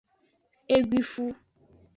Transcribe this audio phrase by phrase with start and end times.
[0.75, 1.25] Eguifu.